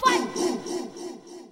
[0.00, 0.43] 换